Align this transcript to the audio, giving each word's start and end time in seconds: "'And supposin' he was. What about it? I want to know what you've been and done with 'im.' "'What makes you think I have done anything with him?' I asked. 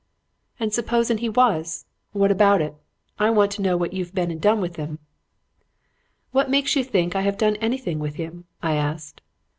"'And 0.59 0.73
supposin' 0.73 1.19
he 1.19 1.29
was. 1.29 1.85
What 2.11 2.31
about 2.31 2.59
it? 2.59 2.73
I 3.19 3.29
want 3.29 3.51
to 3.51 3.61
know 3.61 3.77
what 3.77 3.93
you've 3.93 4.15
been 4.15 4.31
and 4.31 4.41
done 4.41 4.59
with 4.59 4.79
'im.' 4.79 4.97
"'What 6.31 6.49
makes 6.49 6.75
you 6.75 6.83
think 6.83 7.15
I 7.15 7.21
have 7.21 7.37
done 7.37 7.55
anything 7.57 7.99
with 7.99 8.15
him?' 8.15 8.45
I 8.63 8.77
asked. 8.77 9.21